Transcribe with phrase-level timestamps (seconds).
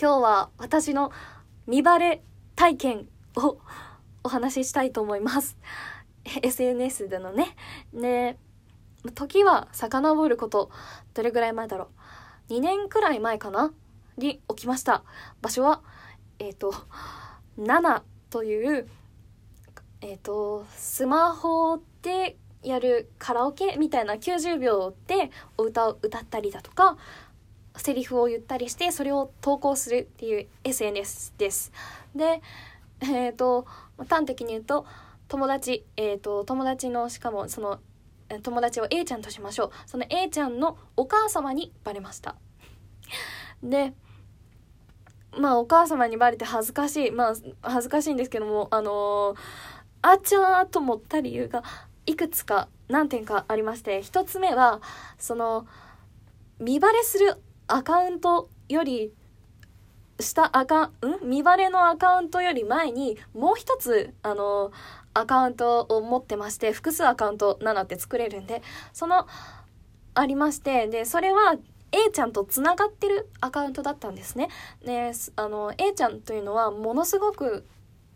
[0.00, 1.12] 今日は私の
[1.66, 2.22] 見バレ
[2.56, 3.58] 体験を
[4.24, 5.58] お話ししたいと思います。
[6.42, 7.54] SNS でのね。
[7.92, 8.38] ね
[9.14, 10.70] 時は遡ること
[11.12, 11.90] どれぐらい前だろ
[12.48, 12.54] う。
[12.54, 13.74] 2年くらい前かな？
[14.16, 15.04] に起きました。
[15.42, 15.82] 場所は
[16.38, 16.72] えっ、ー、と
[17.58, 18.88] 7という
[20.00, 26.96] えっ、ー、とスマホでやるカラオケみたいな90秒でお歌を歌ったりだとか
[27.76, 31.72] セリフを言ったりしてそれを投稿するっていう SNS です。
[32.14, 32.42] で
[33.00, 33.66] えっ、ー、と
[34.08, 34.86] 端的に言うと
[35.28, 37.80] 友達えっ、ー、と友達のしかもその
[38.42, 39.70] 友達を A ちゃんとしましょう。
[39.86, 42.36] その A ちゃんのお母様にバレました。
[43.62, 43.92] で
[45.36, 47.10] まあお母様にバレて恥ずかしい。
[47.10, 49.36] まあ恥ずかしいんですけどもあのー、
[50.02, 51.62] あちゃーと思った理由が
[52.06, 54.80] いくつか何点かありまして一つ目は
[55.18, 55.66] その
[56.58, 57.36] 見バレする
[57.72, 59.12] アカウントより
[60.18, 60.92] 下アカん？
[61.22, 64.70] 見バレのアカウントより前にもう一つあの
[65.14, 69.26] アカウントを持ってまして複数アカウント7って作れるんでその
[70.14, 71.56] ありましてでそれは
[71.92, 74.48] A ちゃんとつながってるアカウントだったんですね。
[74.84, 77.64] であの A ちゃんというのはものすごく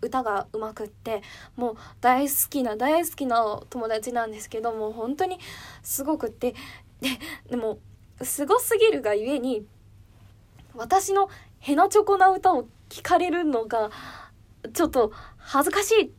[0.00, 1.22] 歌がうまくって
[1.56, 5.38] もう大好きな大好きな友達なんですけども本当に
[5.82, 6.54] すごくって
[7.00, 7.08] で
[7.48, 7.78] でも
[8.22, 9.66] すごすぎるがゆえに
[10.74, 13.90] 私のヘナチョコな歌を聴かれるのが
[14.72, 16.12] ちょっと恥ずかしい。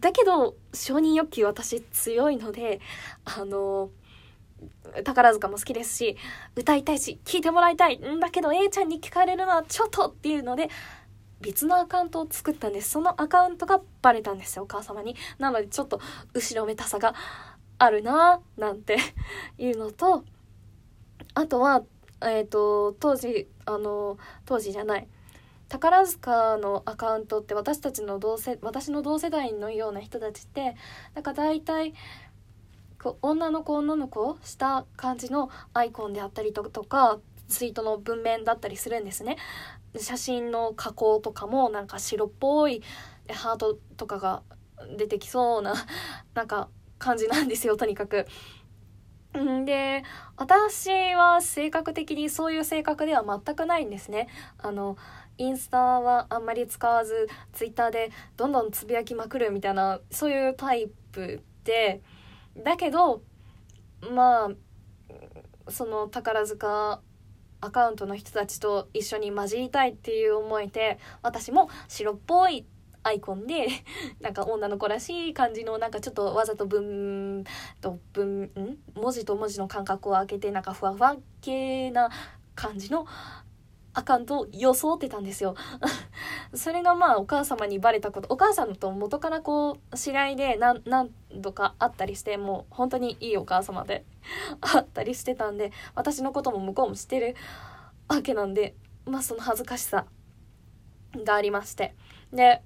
[0.00, 2.80] だけど承認欲求私強いので
[3.24, 3.90] あの
[5.04, 6.16] 宝塚も好きですし
[6.56, 7.98] 歌いたいし聴いてもらいたい。
[7.98, 10.68] んだけど A ちゃんに聞かれるのはちょっとっていうので
[11.40, 12.90] 別のアカウントを作ったんです。
[12.90, 15.16] そのアカウントがバレたんですよお母様に。
[15.38, 16.00] なのでちょっと
[16.34, 17.14] 後ろめたさが
[17.78, 18.98] あるななんて
[19.58, 20.24] いうのと
[21.34, 21.82] あとは
[22.22, 25.08] え、ー、と当時あの当時じゃない
[25.68, 30.76] 宝塚のアカウントって私たちの同世私の同世代のような人たちって
[31.14, 31.94] なんか大体
[33.02, 37.18] こう女の子女の子した感じのアイコンであったりとか
[37.48, 39.36] ツイートの文面だったりするんですね
[39.98, 42.82] 写真の加工とかもなんか白っぽい
[43.30, 44.42] ハートとかが
[44.96, 45.74] 出てきそうな
[46.34, 46.68] なんか
[46.98, 48.26] 感じなんですよとにかく。
[49.64, 50.04] で
[50.36, 54.28] 私は性格的にそういう性格では全くないんですね。
[54.58, 54.96] あの
[55.38, 62.00] インスタはあんまり使わずツイッターでどんどんつぶやきまくるみたいなそういうタイプで
[62.56, 63.22] だけど
[64.10, 67.00] まあその宝塚
[67.60, 72.64] アカウントの人たちと一緒に混じりたいっていう思いで私も白っぽい
[73.06, 73.68] アイコンで
[74.20, 77.44] なんか女の子らしい感じのなんかちょっとわざと文
[77.80, 78.78] と文ん？
[78.94, 82.10] 文字と文字の間隔を空けてなんかふわふわ系な
[82.56, 83.06] 感じの
[83.94, 85.54] アカウントを装ってたんですよ。
[86.52, 90.82] それがまあお母様にバレたことお母さんと元からこう知り合いで何
[91.32, 94.04] 度かあったりしてもう本当にいいお母様で
[94.60, 97.36] あったりしてたんで私のことも向こうも知ってる
[98.08, 98.74] わけなんで
[99.06, 100.06] まあその恥ずかしさ
[101.16, 101.94] がありまして。
[102.32, 102.62] で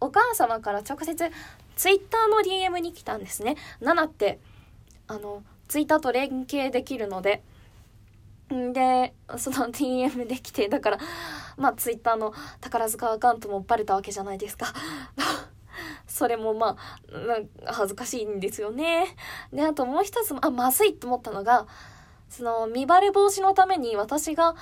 [0.00, 1.30] お母様から直接
[1.76, 3.56] ツイッターの DM に来たんですね。
[3.80, 4.40] 7って
[5.06, 7.42] あのツイッターと連携できるので。
[8.48, 10.98] でその DM できてだから
[11.58, 12.32] まあ Twitter の
[12.62, 14.72] 宝塚アカウントもバレたわけじゃないですか。
[16.08, 16.76] それもま
[17.62, 19.14] あ恥ずかしいんですよね。
[19.52, 21.66] であともう一つあまずいと思ったのが
[22.30, 24.56] その見バレ防止のために私が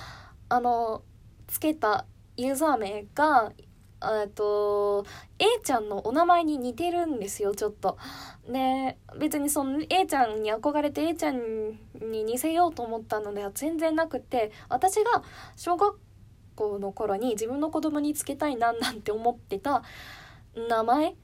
[0.49, 1.01] あの
[1.47, 2.05] つけた
[2.35, 3.53] ユーザー名が
[4.03, 5.05] えっと
[5.39, 7.97] A ちゃんのお名前に似てるんですよちょっと。
[8.47, 15.23] で別にその A ちゃんに憧れて A ちゃんに似せようと思ったのでは全然なくて私が
[15.55, 15.99] 小学
[16.55, 19.83] 校の頃に自分の子供につけたいななんて思ってた
[20.55, 21.15] 名前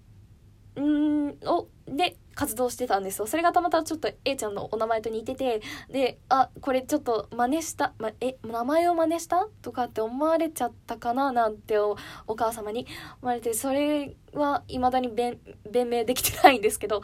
[0.79, 3.27] んをで活動してたんですよ。
[3.27, 9.47] それがたまたまちょっと A ちゃんのお名前と似ててであこれちょっと真似した、ま、え名前を真似した？
[9.61, 11.97] とかって思われちゃったかななんてお
[12.35, 12.87] 母様に
[13.21, 15.39] 思われてそれは未だに弁
[15.71, 17.01] 明できてないんですけど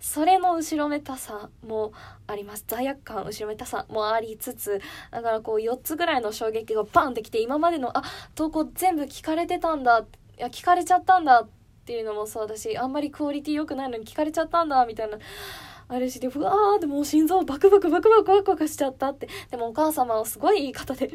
[0.00, 1.92] それの後ろめたさも
[2.26, 2.64] あります。
[2.66, 4.80] 罪悪感後ろめたさもありつつ
[5.10, 8.02] だからこう4つぐらいの衝撃がバンってきて今までのあ
[8.34, 10.04] 投稿全部聞かれてたんだ
[10.36, 15.18] いや聞かれちゃったんだってっていうのもそうだしあんまりクオリティ良くないのに聞かれちゃったんだみたいな。
[15.86, 21.10] あれしでうわーでも心臓バクバクバクバクバクバクしちゃったってでもお母様はすごい言い方で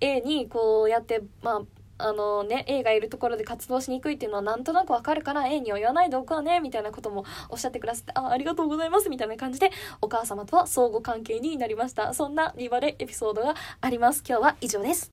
[0.00, 1.62] A にこうやってまあ
[1.98, 9.70] あのね A がいるところで活動しにくいっていうのはなんとなくわかるから A には言わないでおくわねみたいなこともおっしゃってくださってあありがとうございますみたいな感じで
[10.00, 15.06] お母様とは相互関係になりましたそんなリバレエピソードがあります今日は以上です